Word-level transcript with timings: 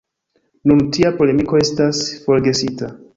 Nun 0.71 0.79
tia 0.95 1.11
polemiko 1.19 1.59
estas 1.65 2.01
forgesita. 2.25 2.91